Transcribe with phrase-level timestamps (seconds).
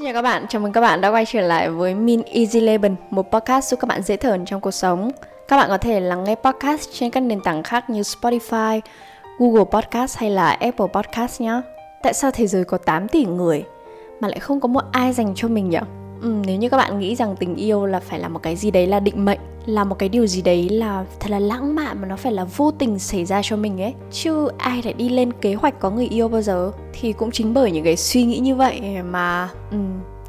[0.00, 2.60] Xin chào các bạn, chào mừng các bạn đã quay trở lại với Min Easy
[2.60, 5.10] Label, một podcast giúp các bạn dễ thở trong cuộc sống.
[5.48, 8.80] Các bạn có thể lắng nghe podcast trên các nền tảng khác như Spotify,
[9.38, 11.60] Google Podcast hay là Apple Podcast nhé.
[12.02, 13.64] Tại sao thế giới có 8 tỷ người
[14.20, 15.78] mà lại không có một ai dành cho mình nhỉ?
[16.22, 18.70] Ừ, nếu như các bạn nghĩ rằng tình yêu là phải là một cái gì
[18.70, 22.00] đấy là định mệnh là một cái điều gì đấy là thật là lãng mạn
[22.00, 23.94] mà nó phải là vô tình xảy ra cho mình ấy.
[24.10, 26.72] Chứ ai lại đi lên kế hoạch có người yêu bao giờ?
[26.92, 29.78] Thì cũng chính bởi những cái suy nghĩ như vậy mà ừ,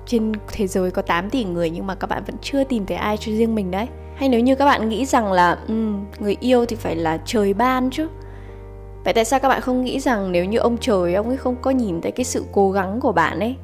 [0.05, 2.97] trên thế giới có 8 tỷ người nhưng mà các bạn vẫn chưa tìm thấy
[2.97, 3.87] ai cho riêng mình đấy.
[4.15, 7.53] Hay nếu như các bạn nghĩ rằng là ừ, người yêu thì phải là trời
[7.53, 8.07] ban chứ.
[9.03, 11.55] Vậy tại sao các bạn không nghĩ rằng nếu như ông trời ông ấy không
[11.61, 13.55] có nhìn thấy cái sự cố gắng của bạn ấy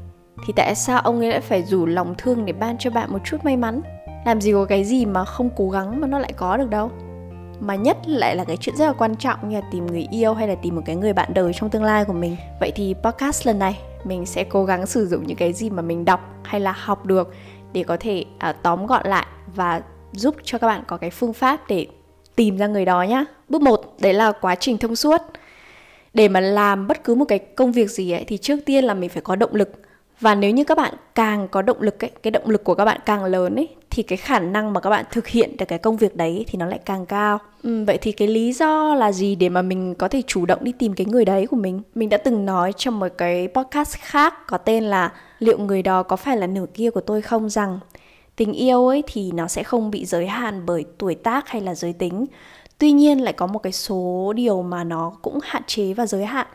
[0.45, 3.20] thì tại sao ông ấy lại phải rủ lòng thương để ban cho bạn một
[3.23, 3.81] chút may mắn?
[4.27, 6.91] Làm gì có cái gì mà không cố gắng mà nó lại có được đâu.
[7.59, 10.34] Mà nhất lại là cái chuyện rất là quan trọng như là tìm người yêu
[10.34, 12.36] hay là tìm một cái người bạn đời trong tương lai của mình.
[12.59, 15.81] Vậy thì podcast lần này mình sẽ cố gắng sử dụng những cái gì mà
[15.81, 17.34] mình đọc hay là học được
[17.73, 21.34] để có thể à, tóm gọn lại và giúp cho các bạn có cái phương
[21.34, 21.88] pháp để
[22.36, 23.25] tìm ra người đó nhá.
[23.50, 25.22] Bước một đấy là quá trình thông suốt.
[26.14, 28.94] Để mà làm bất cứ một cái công việc gì ấy thì trước tiên là
[28.94, 29.72] mình phải có động lực.
[30.22, 32.86] Và nếu như các bạn càng có động lực ấy, cái động lực của các
[32.86, 33.67] bạn càng lớn ấy
[33.98, 36.58] thì cái khả năng mà các bạn thực hiện được cái công việc đấy thì
[36.58, 37.40] nó lại càng cao.
[37.64, 40.64] Ừ, vậy thì cái lý do là gì để mà mình có thể chủ động
[40.64, 41.81] đi tìm cái người đấy của mình?
[41.95, 46.03] Mình đã từng nói trong một cái podcast khác có tên là liệu người đó
[46.03, 47.50] có phải là nửa kia của tôi không?
[47.50, 47.80] rằng
[48.36, 51.75] tình yêu ấy thì nó sẽ không bị giới hạn bởi tuổi tác hay là
[51.75, 52.25] giới tính.
[52.78, 56.25] Tuy nhiên lại có một cái số điều mà nó cũng hạn chế và giới
[56.25, 56.48] hạn.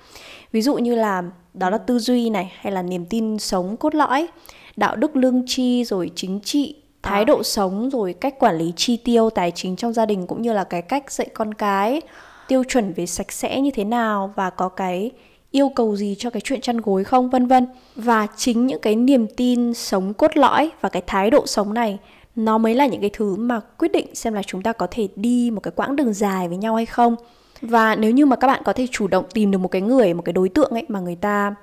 [0.53, 1.23] Ví dụ như là
[1.55, 4.29] đó là tư duy này hay là niềm tin sống cốt lõi
[4.77, 8.97] đạo đức lương tri rồi chính trị thái độ sống rồi cách quản lý chi
[8.97, 12.03] tiêu tài chính trong gia đình cũng như là cái cách dạy con cái
[12.49, 15.11] tiêu chuẩn về sạch sẽ như thế nào và có cái
[15.51, 17.67] yêu cầu gì cho cái chuyện chăn gối không vân vân.
[17.97, 21.99] Và chính những cái niềm tin sống cốt lõi và cái thái độ sống này
[22.37, 25.09] nó mới là những cái thứ mà quyết định xem là chúng ta có thể
[25.17, 27.17] đi một cái quãng đường dài với nhau hay không.
[27.63, 30.15] Và nếu như mà các bạn có thể chủ động tìm được một cái người
[30.15, 31.55] một cái đối tượng ấy mà người ta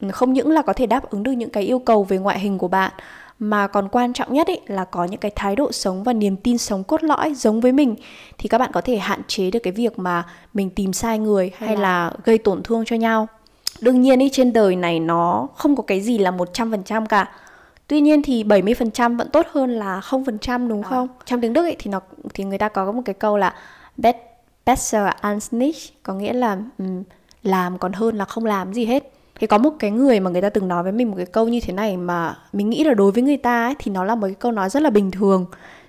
[0.00, 2.40] ừ, không những là có thể đáp ứng được những cái yêu cầu về ngoại
[2.40, 2.92] hình của bạn
[3.38, 6.36] mà còn quan trọng nhất ấy là có những cái thái độ sống và niềm
[6.36, 7.96] tin sống cốt lõi giống với mình
[8.38, 11.52] thì các bạn có thể hạn chế được cái việc mà mình tìm sai người
[11.56, 13.28] hay, hay là gây tổn thương cho nhau.
[13.80, 17.30] Đương nhiên ý trên đời này nó không có cái gì là 100% cả.
[17.86, 21.08] Tuy nhiên thì 70% vẫn tốt hơn là 0% đúng không?
[21.18, 21.22] À.
[21.24, 22.00] Trong tiếng Đức ấy thì nó
[22.34, 23.54] thì người ta có một cái câu là
[23.96, 27.02] better als nicht có nghĩa là um,
[27.42, 30.42] làm còn hơn là không làm gì hết thì có một cái người mà người
[30.42, 32.94] ta từng nói với mình một cái câu như thế này mà mình nghĩ là
[32.94, 35.10] đối với người ta ấy, thì nó là một cái câu nói rất là bình
[35.10, 35.46] thường.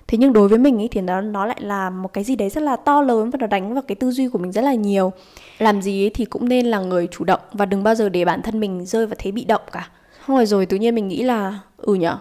[0.08, 2.50] Thế nhưng đối với mình ấy thì nó nó lại là một cái gì đấy
[2.50, 4.74] rất là to lớn và nó đánh vào cái tư duy của mình rất là
[4.74, 5.12] nhiều.
[5.58, 8.24] Làm gì ấy thì cũng nên là người chủ động và đừng bao giờ để
[8.24, 9.88] bản thân mình rơi vào thế bị động cả.
[10.26, 12.16] Không rồi rồi tự nhiên mình nghĩ là ừ nhở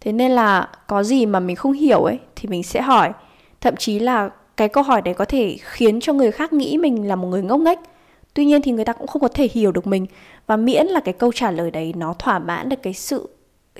[0.00, 3.12] thế nên là có gì mà mình không hiểu ấy thì mình sẽ hỏi.
[3.60, 7.08] Thậm chí là cái câu hỏi đấy có thể khiến cho người khác nghĩ mình
[7.08, 7.78] là một người ngốc nghếch
[8.34, 10.06] tuy nhiên thì người ta cũng không có thể hiểu được mình.
[10.46, 13.28] Và miễn là cái câu trả lời đấy nó thỏa mãn được cái sự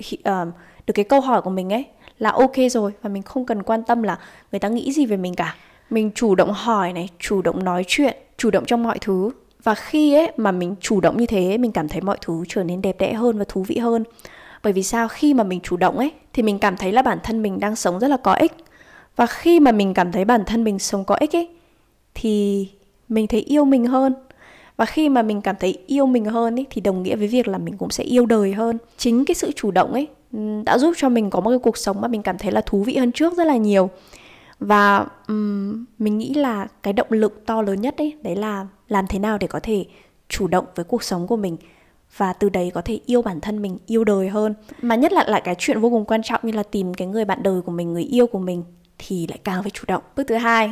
[0.03, 0.47] uh,
[0.87, 1.85] được cái câu hỏi của mình ấy
[2.19, 2.91] là ok rồi.
[3.01, 4.19] Và mình không cần quan tâm là
[4.51, 5.55] người ta nghĩ gì về mình cả.
[5.89, 9.29] Mình chủ động hỏi này chủ động nói chuyện chủ động trong mọi thứ.
[9.63, 12.63] Và khi ấy mà mình chủ động như thế mình cảm thấy mọi thứ trở
[12.63, 14.03] nên đẹp đẽ hơn và thú vị hơn.
[14.63, 15.07] Bởi vì sao?
[15.07, 17.75] Khi mà mình chủ động ấy thì mình cảm thấy là bản thân mình đang
[17.75, 18.51] sống rất là có ích.
[19.15, 21.49] Và khi mà mình cảm thấy bản thân mình sống có ích ấy
[22.13, 22.67] thì
[23.09, 24.13] mình thấy yêu mình hơn
[24.77, 27.47] và khi mà mình cảm thấy yêu mình hơn ấy thì đồng nghĩa với việc
[27.47, 28.77] là mình cũng sẽ yêu đời hơn.
[28.97, 30.07] Chính cái sự chủ động ấy
[30.65, 32.83] đã giúp cho mình có một cái cuộc sống mà mình cảm thấy là thú
[32.83, 33.89] vị hơn trước rất là nhiều.
[34.59, 39.07] Và um, mình nghĩ là cái động lực to lớn nhất ấy đấy là làm
[39.07, 39.85] thế nào để có thể
[40.29, 41.57] chủ động với cuộc sống của mình
[42.17, 44.53] và từ đấy có thể yêu bản thân mình yêu đời hơn.
[44.81, 47.25] Mà nhất là lại cái chuyện vô cùng quan trọng như là tìm cái người
[47.25, 48.63] bạn đời của mình người yêu của mình
[48.97, 50.03] thì lại càng phải chủ động.
[50.15, 50.71] Bước thứ hai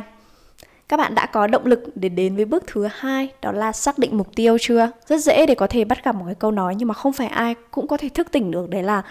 [0.88, 3.98] các bạn đã có động lực để đến với bước thứ hai, đó là xác
[3.98, 4.90] định mục tiêu chưa?
[5.06, 7.26] Rất dễ để có thể bắt gặp một cái câu nói nhưng mà không phải
[7.26, 9.02] ai cũng có thể thức tỉnh được, đấy là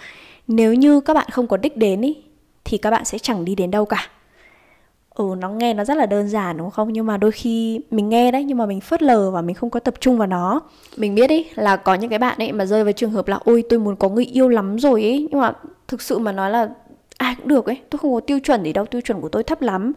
[0.48, 2.16] nếu như các bạn không có đích đến ý,
[2.64, 4.08] thì các bạn sẽ chẳng đi đến đâu cả.
[5.14, 6.92] Ừ nó nghe nó rất là đơn giản, đúng không?
[6.92, 9.70] Nhưng mà đôi khi mình nghe đấy, nhưng mà mình phớt lờ và mình không
[9.70, 10.60] có tập trung vào nó.
[10.96, 13.38] Mình biết ý, là có những cái bạn ấy mà rơi vào trường hợp là,
[13.44, 15.52] ôi, tôi muốn có người yêu lắm rồi ấy nhưng mà
[15.88, 16.68] thực sự mà nói là
[17.18, 19.42] ai cũng được ấy, tôi không có tiêu chuẩn gì đâu, tiêu chuẩn của tôi
[19.42, 19.92] thấp lắm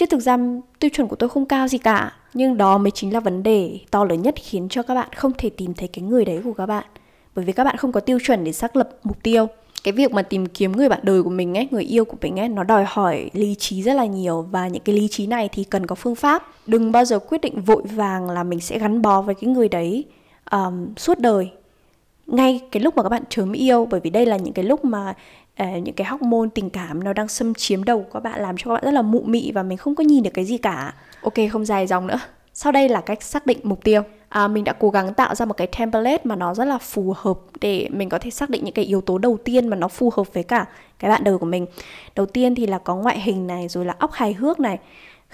[0.00, 0.38] chứ thực ra
[0.78, 3.78] tiêu chuẩn của tôi không cao gì cả nhưng đó mới chính là vấn đề
[3.90, 6.52] to lớn nhất khiến cho các bạn không thể tìm thấy cái người đấy của
[6.52, 6.84] các bạn.
[7.34, 9.46] Bởi vì các bạn không có tiêu chuẩn để xác lập mục tiêu.
[9.84, 12.40] Cái việc mà tìm kiếm người bạn đời của mình ấy người yêu của mình
[12.40, 14.46] ấy nó đòi hỏi lý trí rất là nhiều.
[14.50, 16.48] Và những cái lý trí này thì cần có phương pháp.
[16.66, 19.68] Đừng bao giờ quyết định vội vàng là mình sẽ gắn bó với cái người
[19.68, 20.04] đấy
[20.50, 21.50] um, suốt đời.
[22.26, 24.84] Ngay cái lúc mà các bạn chớm yêu bởi vì đây là những cái lúc
[24.84, 25.14] mà
[25.62, 28.56] uh, những cái hormone tình cảm nó đang xâm chiếm đầu của các bạn làm
[28.56, 30.58] cho các bạn rất là mụ mị và mình không có nhìn được cái gì
[30.58, 30.94] cả.
[31.22, 32.18] Ok không dài dòng nữa.
[32.54, 34.02] Sau đây là cách xác định mục tiêu.
[34.28, 37.14] À, mình đã cố gắng tạo ra một cái template mà nó rất là phù
[37.16, 39.88] hợp để mình có thể xác định những cái yếu tố đầu tiên mà nó
[39.88, 40.66] phù hợp với cả
[40.98, 41.66] cái bạn đời của mình.
[42.16, 44.78] Đầu tiên thì là có ngoại hình này rồi là óc hài hước này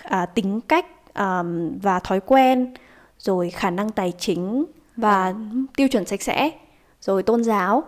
[0.03, 2.75] à, tính cách um, và thói quen
[3.19, 4.65] rồi khả năng tài chính
[4.97, 5.35] và
[5.77, 6.51] tiêu chuẩn sạch sẽ
[7.01, 7.83] rồi tôn giáo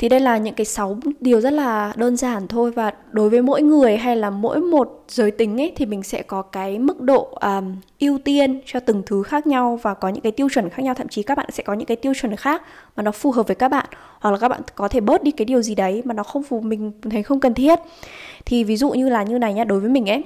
[0.00, 3.42] thì đây là những cái sáu điều rất là đơn giản thôi và đối với
[3.42, 7.00] mỗi người hay là mỗi một giới tính ấy thì mình sẽ có cái mức
[7.00, 10.70] độ um, ưu tiên cho từng thứ khác nhau và có những cái tiêu chuẩn
[10.70, 10.94] khác nhau.
[10.94, 12.62] Thậm chí các bạn sẽ có những cái tiêu chuẩn khác
[12.96, 13.86] mà nó phù hợp với các bạn
[14.20, 16.42] hoặc là các bạn có thể bớt đi cái điều gì đấy mà nó không
[16.42, 17.78] phù mình thấy không cần thiết.
[18.44, 20.22] Thì ví dụ như là như này nhá đối với mình ấy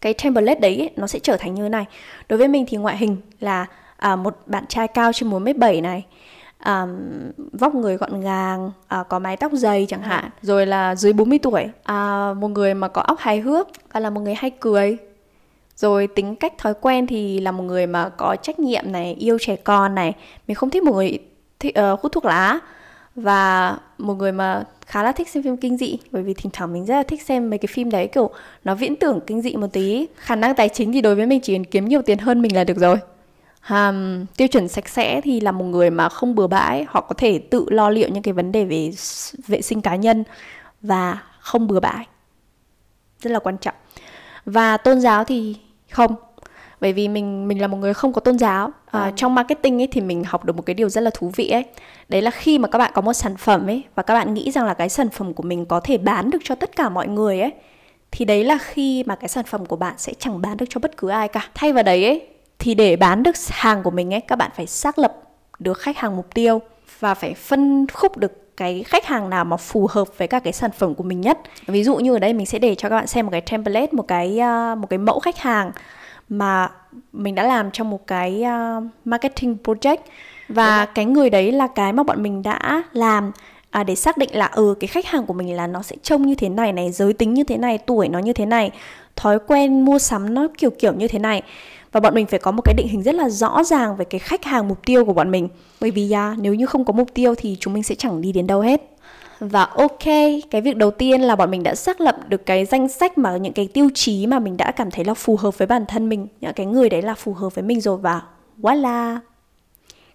[0.00, 1.84] cái template đấy ấy, nó sẽ trở thành như thế này.
[2.28, 3.66] Đối với mình thì ngoại hình là
[3.96, 6.04] à, một bạn trai cao trên 1 m bảy này
[6.60, 6.86] à,
[7.52, 11.38] vóc người gọn gàng à, có mái tóc dày chẳng hạn rồi là dưới 40
[11.38, 11.68] tuổi.
[11.84, 14.96] À, một người mà có óc hài hước và là một người hay cười.
[15.76, 19.38] Rồi tính cách thói quen thì là một người mà có trách nhiệm này yêu
[19.40, 20.14] trẻ con này.
[20.48, 21.18] Mình không thích một người
[21.58, 22.58] thích, uh, hút thuốc lá.
[23.16, 26.72] Và một người mà khá là thích xem phim kinh dị bởi vì thỉnh thoảng
[26.72, 28.30] mình rất là thích xem mấy cái phim đấy kiểu
[28.64, 30.06] nó viễn tưởng kinh dị một tí.
[30.16, 32.56] Khả năng tài chính thì đối với mình chỉ cần kiếm nhiều tiền hơn mình
[32.56, 32.96] là được rồi
[33.68, 37.14] um, tiêu chuẩn sạch sẽ thì là một người mà không bừa bãi họ có
[37.14, 38.92] thể tự lo liệu những cái vấn đề về
[39.46, 40.24] vệ sinh cá nhân
[40.82, 42.06] và không bừa bãi.
[43.20, 43.74] Rất là quan trọng.
[44.44, 45.56] Và tôn giáo thì
[45.90, 46.14] không
[46.80, 48.70] bởi vì mình mình là một người không có tôn giáo.
[48.90, 49.10] À, ừ.
[49.16, 51.64] trong marketing ấy thì mình học được một cái điều rất là thú vị ấy.
[52.08, 54.50] Đấy là khi mà các bạn có một sản phẩm ấy và các bạn nghĩ
[54.50, 57.08] rằng là cái sản phẩm của mình có thể bán được cho tất cả mọi
[57.08, 57.52] người ấy
[58.10, 60.80] thì đấy là khi mà cái sản phẩm của bạn sẽ chẳng bán được cho
[60.80, 61.48] bất cứ ai cả.
[61.54, 62.26] Thay vào đấy ấy
[62.60, 65.12] thì để bán được hàng của mình ấy các bạn phải xác lập
[65.58, 66.60] được khách hàng mục tiêu
[67.00, 70.52] và phải phân khúc được cái khách hàng nào mà phù hợp với cả cái
[70.52, 71.38] sản phẩm của mình nhất.
[71.66, 73.92] Ví dụ như ở đây mình sẽ để cho các bạn xem một cái template
[73.92, 74.40] một cái
[74.72, 75.72] uh, một cái mẫu khách hàng
[76.28, 76.70] mà
[77.12, 79.96] mình đã làm trong một cái uh, marketing project.
[80.48, 83.32] Và cái người đấy là cái mà bọn mình đã làm
[83.70, 86.26] à, để xác định là ừ cái khách hàng của mình là nó sẽ trông
[86.26, 88.70] như thế này này giới tính như thế này tuổi nó như thế này
[89.16, 91.42] thói quen mua sắm nó kiểu kiểu như thế này
[91.92, 94.18] và bọn mình phải có một cái định hình rất là rõ ràng về cái
[94.18, 95.48] khách hàng mục tiêu của bọn mình.
[95.80, 98.32] Bởi vì yeah, nếu như không có mục tiêu thì chúng mình sẽ chẳng đi
[98.32, 98.82] đến đâu hết.
[99.40, 100.04] Và ok
[100.50, 103.36] cái việc đầu tiên là bọn mình đã xác lập được cái danh sách mà
[103.36, 106.08] những cái tiêu chí mà mình đã cảm thấy là phù hợp với bản thân
[106.08, 106.26] mình.
[106.40, 108.22] Những cái người đấy là phù hợp với mình rồi và
[108.56, 109.20] voila.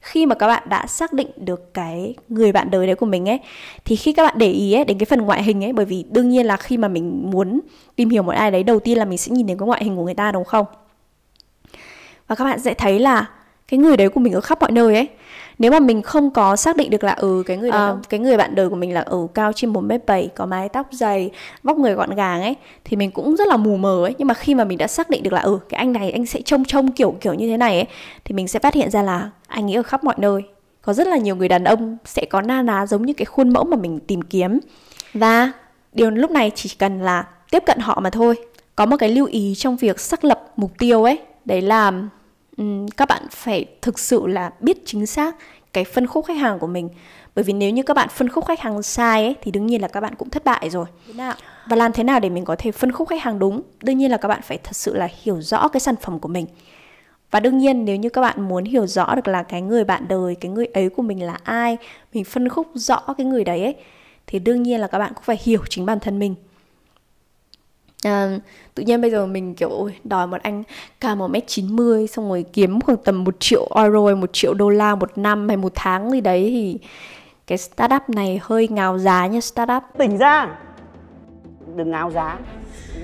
[0.02, 3.30] Khi mà các bạn đã xác định được cái người bạn đời đấy của mình
[3.30, 3.40] ấy
[3.86, 6.06] thì khi các bạn để ý ấy đến cái phần ngoại hình ấy bởi vì
[6.10, 7.60] đương nhiên là khi mà mình muốn
[7.96, 9.96] tìm hiểu một ai đấy đầu tiên là mình sẽ nhìn đến cái ngoại hình
[9.96, 10.66] của người ta đúng không?
[12.28, 13.26] Và các bạn sẽ thấy là
[13.68, 15.08] cái người đấy của mình ở khắp mọi nơi ấy
[15.60, 18.20] nếu mà mình không có xác định được là ừ cái người đó, uh, cái
[18.20, 20.88] người bạn đời của mình là ừ cao trên một mét bảy có mái tóc
[20.92, 21.32] dày
[21.64, 22.56] vóc người gọn gàng ấy
[22.86, 24.16] thì mình cũng rất là mù mờ ấy.
[24.18, 26.26] Nhưng mà khi mà mình đã xác định được là ừ cái anh này anh
[26.26, 27.88] sẽ trông trông kiểu kiểu như thế này ấy
[28.26, 30.42] thì mình sẽ phát hiện ra là anh ấy ở khắp mọi nơi.
[30.82, 33.50] Có rất là nhiều người đàn ông sẽ có na ná giống như cái khuôn
[33.50, 34.60] mẫu mà mình tìm kiếm.
[35.14, 35.52] Và
[35.94, 38.36] điều lúc này chỉ cần là tiếp cận họ mà thôi.
[38.76, 41.92] Có một cái lưu ý trong việc xác lập mục tiêu ấy đấy là
[42.58, 45.36] um, các bạn phải thực sự là biết chính xác
[45.74, 46.90] cái phân khúc khách hàng của mình.
[47.36, 49.82] Bởi vì nếu như các bạn phân khúc khách hàng sai ấy thì đương nhiên
[49.82, 50.86] là các bạn cũng thất bại rồi.
[51.66, 53.62] Và làm thế nào để mình có thể phân khúc khách hàng đúng?
[53.84, 56.28] Đương nhiên là các bạn phải thật sự là hiểu rõ cái sản phẩm của
[56.28, 56.46] mình.
[57.32, 60.08] Và đương nhiên nếu như các bạn muốn hiểu rõ được là cái người bạn
[60.08, 61.78] đời cái người ấy của mình là ai
[62.14, 63.76] mình phân khúc rõ cái người đấy ấy
[64.28, 66.36] thì đương nhiên là các bạn cũng phải hiểu chính bản thân mình
[68.06, 68.40] à,
[68.76, 70.64] tự nhiên bây giờ mình kiểu đòi một anh
[71.02, 74.54] cao một mét chín mươi xong rồi kiếm khoảng tầm một triệu euro một triệu
[74.54, 76.80] đô la một năm hay một tháng gì đấy thì
[77.48, 79.84] cái startup này hơi ngáo giá như startup.
[79.98, 80.58] Tỉnh ra.
[81.76, 82.40] Đừng ngáo giá.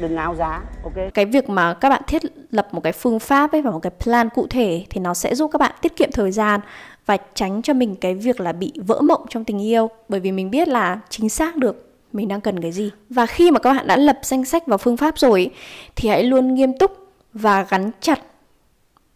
[0.01, 1.13] Đừng ngáo giá ok?
[1.13, 3.91] Cái việc mà các bạn thiết lập một cái phương pháp ấy và một cái
[3.99, 6.59] plan cụ thể thì nó sẽ giúp các bạn tiết kiệm thời gian
[7.05, 9.89] và tránh cho mình cái việc là bị vỡ mộng trong tình yêu.
[10.09, 12.91] Bởi vì mình biết là chính xác được mình đang cần cái gì?
[13.09, 15.49] Và khi mà các bạn đã lập danh sách và phương pháp rồi
[15.95, 16.91] thì hãy luôn nghiêm túc
[17.33, 18.19] và gắn chặt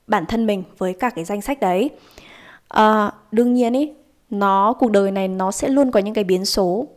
[0.08, 1.90] bản thân mình với cả cái danh sách đấy.
[2.68, 3.92] À, đương nhiên ý
[4.30, 6.88] nó cuộc đời này nó sẽ luôn có những cái biến số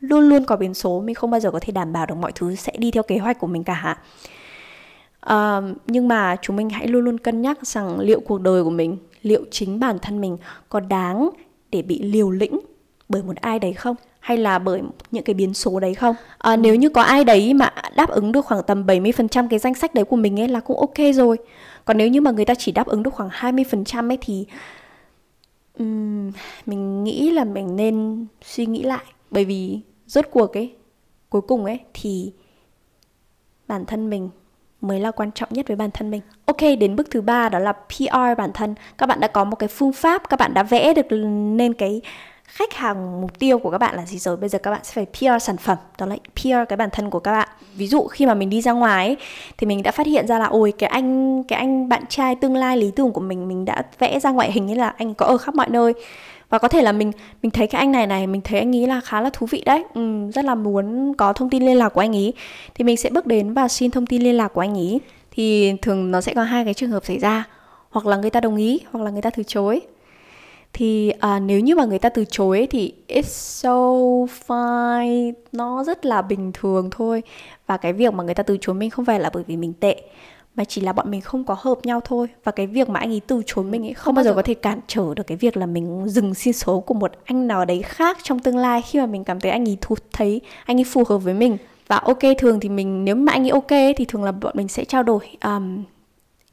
[0.00, 1.00] luôn luôn có biến số.
[1.00, 3.18] Mình không bao giờ có thể đảm bảo được mọi thứ sẽ đi theo kế
[3.18, 3.98] hoạch của mình cả.
[5.20, 8.70] À, nhưng mà chúng mình hãy luôn luôn cân nhắc rằng liệu cuộc đời của
[8.70, 10.36] mình liệu chính bản thân mình
[10.68, 11.30] có đáng
[11.70, 12.60] để bị liều lĩnh
[13.08, 13.96] bởi một ai đấy không?
[14.28, 17.54] Hay là bởi những cái biến số đấy không à, nếu như có ai đấy
[17.54, 20.60] mà đáp ứng được khoảng tầm 70% cái danh sách đấy của mình ấy là
[20.60, 21.36] cũng ok rồi
[21.84, 24.46] còn nếu như mà người ta chỉ đáp ứng được khoảng 20% ấy thì
[25.82, 26.32] Uhm,
[26.66, 30.74] mình nghĩ là mình nên suy nghĩ lại bởi vì rốt cuộc ấy
[31.30, 32.32] cuối cùng ấy thì
[33.68, 34.30] bản thân mình
[34.80, 36.20] mới là quan trọng nhất với bản thân mình.
[36.46, 38.74] Ok, đến bước thứ ba đó là PR bản thân.
[38.98, 41.06] Các bạn đã có một cái phương pháp, các bạn đã vẽ được
[41.56, 42.00] nên cái
[42.48, 44.36] khách hàng mục tiêu của các bạn là gì rồi?
[44.36, 47.10] Bây giờ các bạn sẽ phải PR sản phẩm đó là PR cái bản thân
[47.10, 47.48] của các bạn.
[47.74, 49.16] Ví dụ khi mà mình đi ra ngoài ấy,
[49.58, 52.56] thì mình đã phát hiện ra là ôi cái anh cái anh bạn trai tương
[52.56, 55.26] lai lý tưởng của mình mình đã vẽ ra ngoại hình như là anh có
[55.26, 55.92] ở khắp mọi nơi.
[56.50, 57.12] Và có thể là mình
[57.42, 59.62] mình thấy cái anh này này mình thấy anh ấy là khá là thú vị
[59.66, 59.84] đấy.
[59.94, 62.32] Ừ, rất là muốn có thông tin liên lạc của anh ấy.
[62.74, 65.00] Thì mình sẽ bước đến và xin thông tin liên lạc của anh ấy.
[65.30, 67.44] Thì thường nó sẽ có hai cái trường hợp xảy ra.
[67.90, 69.80] Hoặc là người ta đồng ý hoặc là người ta từ chối
[70.72, 73.78] thì à, nếu như mà người ta từ chối thì it's so
[74.46, 75.32] fine.
[75.52, 77.22] Nó rất là bình thường thôi.
[77.66, 79.72] Và cái việc mà người ta từ chối mình không phải là bởi vì mình
[79.80, 80.02] tệ
[80.54, 82.26] mà chỉ là bọn mình không có hợp nhau thôi.
[82.44, 84.54] Và cái việc mà anh ấy từ chối mình ấy không bao giờ có thể
[84.54, 87.82] cản trở được cái việc là mình dừng xin số của một anh nào đấy
[87.82, 90.84] khác trong tương lai khi mà mình cảm thấy anh ấy thu thấy anh ấy
[90.84, 91.56] phù hợp với mình.
[91.88, 94.68] Và ok thường thì mình nếu mà anh ấy ok thì thường là bọn mình
[94.68, 95.84] sẽ trao đổi um,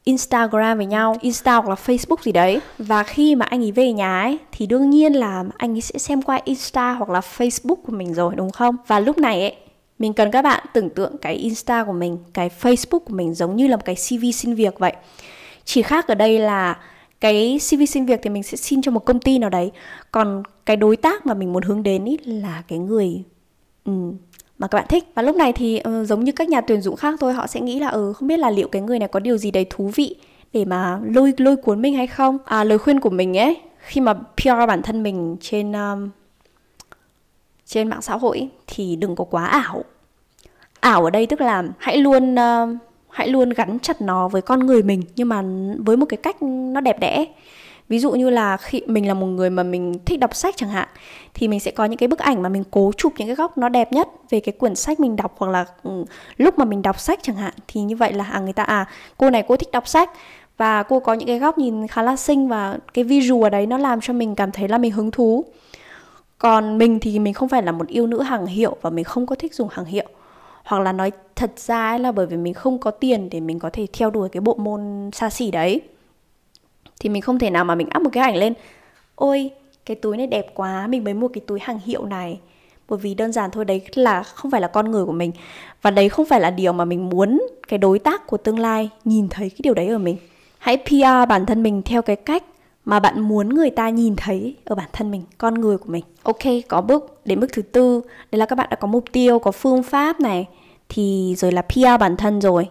[0.05, 2.59] Instagram với nhau, Insta hoặc là Facebook gì đấy.
[2.77, 5.99] Và khi mà anh ấy về nhà ấy thì đương nhiên là anh ấy sẽ
[5.99, 8.75] xem qua Insta hoặc là Facebook của mình rồi đúng không?
[8.87, 9.55] Và lúc này ấy
[9.99, 13.55] mình cần các bạn tưởng tượng cái Insta của mình, cái Facebook của mình giống
[13.55, 14.93] như là một cái CV xin việc vậy.
[15.63, 16.77] Chỉ khác ở đây là
[17.21, 19.71] cái CV xin việc thì mình sẽ xin cho một công ty nào đấy.
[20.11, 23.23] Còn cái đối tác mà mình muốn hướng đến ý là cái người
[23.85, 24.17] um,
[24.57, 25.03] mà các bạn thích.
[25.15, 27.61] Và lúc này thì uh, giống như các nhà tuyển dụng khác thôi họ sẽ
[27.61, 29.91] nghĩ là ừ không biết là liệu cái người này có điều gì đấy thú
[29.95, 30.15] vị
[30.53, 32.37] để mà lôi lôi cuốn mình hay không.
[32.45, 36.09] À lời khuyên của mình ấy khi mà PR bản thân mình trên um,
[37.65, 39.83] trên mạng xã hội thì đừng có quá ảo.
[40.79, 42.77] Ảo ở đây tức là hãy luôn uh,
[43.09, 45.43] hãy luôn gắn chặt nó với con người mình nhưng mà
[45.77, 47.25] với một cái cách nó đẹp đẽ
[47.89, 50.69] ví dụ như là khi mình là một người mà mình thích đọc sách chẳng
[50.69, 50.87] hạn
[51.33, 53.57] thì mình sẽ có những cái bức ảnh mà mình cố chụp những cái góc
[53.57, 56.05] nó đẹp nhất về cái quyển sách mình đọc hoặc là ừ,
[56.37, 57.53] lúc mà mình đọc sách chẳng hạn.
[57.67, 58.85] Thì như vậy là à, người ta à
[59.17, 60.09] cô này cô thích đọc sách
[60.57, 63.65] và cô có những cái góc nhìn khá là xinh và cái visual ở đấy
[63.65, 65.45] nó làm cho mình cảm thấy là mình hứng thú.
[66.37, 69.25] Còn mình thì mình không phải là một yêu nữ hàng hiệu và mình không
[69.25, 70.05] có thích dùng hàng hiệu.
[70.63, 73.59] Hoặc là nói thật ra ấy là bởi vì mình không có tiền để mình
[73.59, 75.81] có thể theo đuổi cái bộ môn xa xỉ đấy
[76.99, 78.53] thì mình không thể nào mà mình up một cái ảnh lên.
[79.15, 79.51] Ôi
[79.85, 82.39] cái túi này đẹp quá mình mới mua cái túi hàng hiệu này.
[82.89, 85.31] Bởi vì đơn giản thôi đấy là không phải là con người của mình.
[85.81, 88.89] Và đấy không phải là điều mà mình muốn cái đối tác của tương lai
[89.03, 90.17] nhìn thấy cái điều đấy ở mình.
[90.57, 92.43] Hãy PR bản thân mình theo cái cách
[92.85, 96.03] mà bạn muốn người ta nhìn thấy ở bản thân mình, con người của mình.
[96.23, 99.39] Ok, có bước đến bước thứ tư, đấy là các bạn đã có mục tiêu,
[99.39, 100.47] có phương pháp này,
[100.89, 102.69] thì rồi là PR bản thân rồi.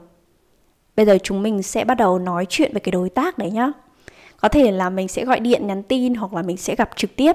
[0.97, 3.73] Bây giờ chúng mình sẽ bắt đầu nói chuyện về cái đối tác đấy nhá
[4.45, 7.17] có thể là mình sẽ gọi điện nhắn tin hoặc là mình sẽ gặp trực
[7.17, 7.33] tiếp.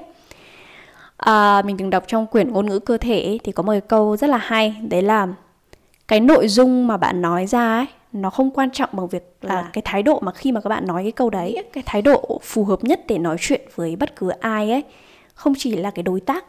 [1.16, 3.80] À, mình từng đọc trong quyển ngôn ngữ cơ thể ấy, thì có một cái
[3.80, 5.28] câu rất là hay đấy là
[6.08, 9.54] cái nội dung mà bạn nói ra ấy nó không quan trọng bằng việc là
[9.54, 9.70] à.
[9.72, 12.40] cái thái độ mà khi mà các bạn nói cái câu đấy cái thái độ
[12.42, 14.82] phù hợp nhất để nói chuyện với bất cứ ai ấy
[15.34, 16.44] không chỉ là cái đối tác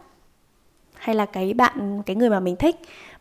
[0.93, 2.75] hay là cái bạn cái người mà mình thích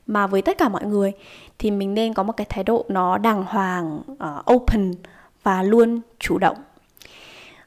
[0.07, 1.13] mà với tất cả mọi người
[1.59, 4.95] thì mình nên có một cái thái độ nó đàng hoàng uh, open
[5.43, 6.57] và luôn chủ động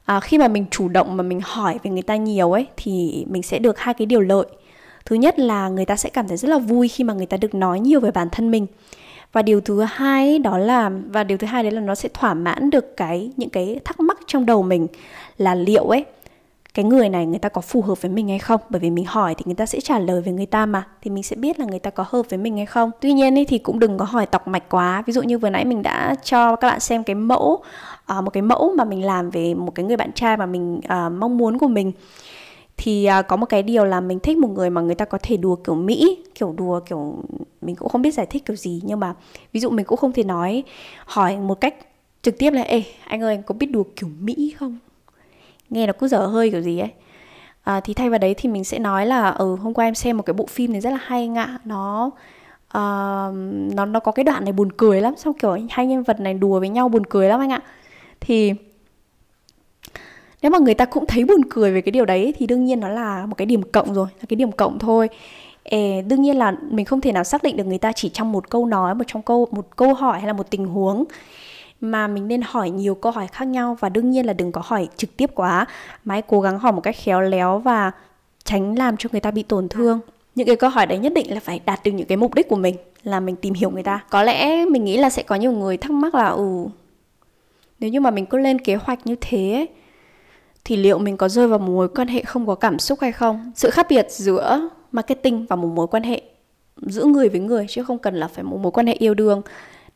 [0.04, 3.24] à, khi mà mình chủ động mà mình hỏi về người ta nhiều ấy thì
[3.30, 4.46] mình sẽ được hai cái điều lợi.
[5.04, 7.36] Thứ nhất là người ta sẽ cảm thấy rất là vui khi mà người ta
[7.36, 8.66] được nói nhiều về bản thân mình.
[9.32, 12.34] Và điều thứ hai đó là và điều thứ hai đấy là nó sẽ thỏa
[12.34, 14.86] mãn được cái những cái thắc mắc trong đầu mình
[15.38, 16.04] là liệu ấy
[16.74, 18.60] cái người này người ta có phù hợp với mình hay không?
[18.70, 21.10] Bởi vì mình hỏi thì người ta sẽ trả lời về người ta mà thì
[21.10, 22.90] mình sẽ biết là người ta có hợp với mình hay không.
[23.00, 25.02] Tuy nhiên ấy thì cũng đừng có hỏi tọc mạch quá.
[25.06, 27.62] Ví dụ như vừa nãy mình đã cho các bạn xem cái mẫu
[28.18, 30.76] uh, một cái mẫu mà mình làm về một cái người bạn trai mà mình
[30.76, 31.92] uh, mong muốn của mình.
[32.76, 35.18] Thì uh, có một cái điều là mình thích một người mà người ta có
[35.22, 37.22] thể đùa kiểu mỹ kiểu đùa kiểu
[37.62, 38.80] mình cũng không biết giải thích kiểu gì.
[38.84, 39.14] Nhưng mà
[39.52, 40.62] ví dụ mình cũng không thể nói
[41.04, 41.74] hỏi một cách
[42.22, 44.78] trực tiếp là ê anh ơi anh có biết đùa kiểu mỹ không?
[45.70, 46.90] Nghe nó cứ dở hơi kiểu gì ấy.
[47.62, 50.16] À, thì thay vào đấy thì mình sẽ nói là ừ hôm qua em xem
[50.16, 52.10] một cái bộ phim này rất là hay anh ạ nó
[52.78, 53.34] uh,
[53.74, 56.34] nó nó có cái đoạn này buồn cười lắm xong kiểu hai nhân vật này
[56.34, 57.60] đùa với nhau buồn cười lắm anh ạ.
[58.20, 58.52] Thì
[60.42, 62.80] nếu mà người ta cũng thấy buồn cười về cái điều đấy thì đương nhiên
[62.80, 65.08] nó là một cái điểm cộng rồi là cái điểm cộng thôi.
[65.62, 68.32] Ê, đương nhiên là mình không thể nào xác định được người ta chỉ trong
[68.32, 71.04] một câu nói một trong câu một câu hỏi hay là một tình huống
[71.84, 74.62] mà mình nên hỏi nhiều câu hỏi khác nhau và đương nhiên là đừng có
[74.64, 75.66] hỏi trực tiếp quá.
[76.04, 77.90] Mà hãy cố gắng hỏi một cách khéo léo và
[78.44, 80.00] tránh làm cho người ta bị tổn thương.
[80.34, 82.48] Những cái câu hỏi đấy nhất định là phải đạt được những cái mục đích
[82.48, 84.04] của mình là mình tìm hiểu người ta.
[84.10, 86.66] Có lẽ mình nghĩ là sẽ có nhiều người thắc mắc là ừ
[87.80, 89.68] nếu như mà mình cứ lên kế hoạch như thế ấy,
[90.64, 93.12] thì liệu mình có rơi vào một mối quan hệ không có cảm xúc hay
[93.12, 93.52] không?
[93.54, 96.22] Sự khác biệt giữa marketing và một mối quan hệ
[96.86, 99.42] giữa người với người chứ không cần là phải một mối quan hệ yêu đương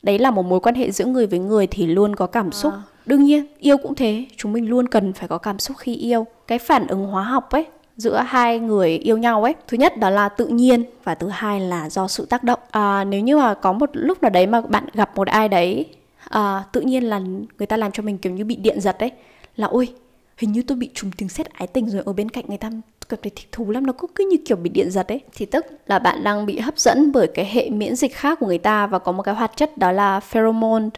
[0.03, 2.73] đấy là một mối quan hệ giữa người với người thì luôn có cảm xúc.
[2.73, 2.83] À.
[3.07, 4.27] đương nhiên yêu cũng thế.
[4.37, 6.27] Chúng mình luôn cần phải có cảm xúc khi yêu.
[6.47, 10.11] Cái phản ứng hóa học ấy giữa hai người yêu nhau ấy thứ nhất đó
[10.11, 12.61] là tự nhiên và thứ hai là do sự tác động.
[12.71, 15.87] À, nếu như mà có một lúc nào đấy mà bạn gặp một ai đấy
[16.29, 17.19] à, tự nhiên là
[17.59, 19.11] người ta làm cho mình kiểu như bị điện giật đấy
[19.57, 19.89] là ôi
[20.37, 22.71] hình như tôi bị trùng tiếng sét ái tình rồi ở bên cạnh người ta
[23.09, 25.21] cảm thấy thích thú lắm nó cứ cứ như kiểu bị điện giật ấy.
[25.35, 28.47] Thì tức là bạn đang bị hấp dẫn bởi cái hệ miễn dịch khác của
[28.47, 30.89] người ta và có một cái hoạt chất đó là pheromone.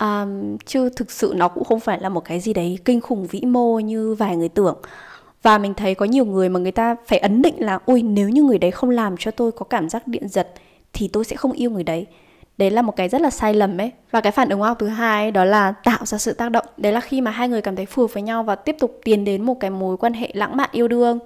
[0.00, 3.26] Um, chứ thực sự nó cũng không phải là một cái gì đấy kinh khủng
[3.26, 4.76] vĩ mô như vài người tưởng.
[5.42, 8.28] Và mình thấy có nhiều người mà người ta phải ấn định là ôi nếu
[8.28, 10.48] như người đấy không làm cho tôi có cảm giác điện giật
[10.92, 12.06] thì tôi sẽ không yêu người đấy
[12.58, 13.92] đấy là một cái rất là sai lầm ấy.
[14.10, 16.66] Và cái phản ứng hóa học thứ hai đó là tạo ra sự tác động.
[16.76, 19.00] Đấy là khi mà hai người cảm thấy phù hợp với nhau và tiếp tục
[19.04, 21.18] tiến đến một cái mối quan hệ lãng mạn yêu đương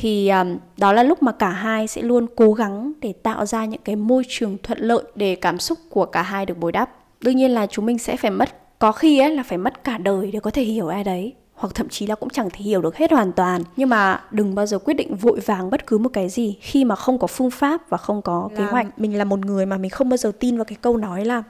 [0.00, 3.64] thì um, đó là lúc mà cả hai sẽ luôn cố gắng để tạo ra
[3.64, 6.90] những cái môi trường thuận lợi để cảm xúc của cả hai được bồi đắp.
[7.20, 9.98] Đương nhiên là chúng mình sẽ phải mất có khi ấy là phải mất cả
[9.98, 12.82] đời để có thể hiểu ai đấy hoặc thậm chí là cũng chẳng thể hiểu
[12.82, 13.62] được hết hoàn toàn.
[13.76, 16.84] Nhưng mà đừng bao giờ quyết định vội vàng bất cứ một cái gì khi
[16.84, 18.98] mà không có phương pháp và không có kế hoạch.
[18.98, 21.42] mình là một người mà mình không bao giờ tin vào cái câu nói là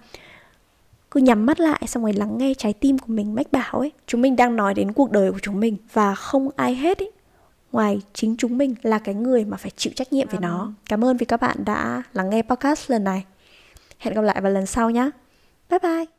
[1.10, 3.92] cứ nhắm mắt lại xong rồi lắng nghe trái tim của mình mách bảo ấy.
[4.06, 7.12] Chúng mình đang nói đến cuộc đời của chúng mình và không ai hết ấy.
[7.72, 10.72] Ngoài chính chúng mình là cái người mà phải chịu trách nhiệm về nó.
[10.88, 13.24] Cảm ơn vì các bạn đã lắng nghe podcast lần này.
[13.98, 15.10] Hẹn gặp lại vào lần sau nhé
[15.70, 16.17] bye bye